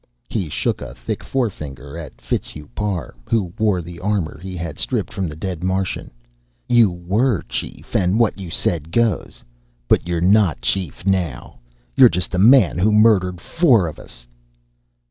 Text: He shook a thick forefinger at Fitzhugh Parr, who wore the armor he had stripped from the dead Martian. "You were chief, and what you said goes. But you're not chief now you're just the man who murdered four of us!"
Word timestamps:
He 0.29 0.49
shook 0.49 0.81
a 0.81 0.95
thick 0.95 1.23
forefinger 1.23 1.95
at 1.95 2.19
Fitzhugh 2.19 2.69
Parr, 2.73 3.13
who 3.29 3.53
wore 3.59 3.83
the 3.83 3.99
armor 3.99 4.39
he 4.39 4.57
had 4.57 4.79
stripped 4.79 5.13
from 5.13 5.27
the 5.27 5.35
dead 5.35 5.63
Martian. 5.63 6.09
"You 6.67 6.89
were 6.89 7.43
chief, 7.47 7.95
and 7.95 8.19
what 8.19 8.39
you 8.39 8.49
said 8.49 8.91
goes. 8.91 9.43
But 9.87 10.07
you're 10.07 10.19
not 10.19 10.59
chief 10.59 11.05
now 11.05 11.59
you're 11.95 12.09
just 12.09 12.31
the 12.31 12.39
man 12.39 12.79
who 12.79 12.91
murdered 12.91 13.39
four 13.39 13.85
of 13.87 13.99
us!" 13.99 14.25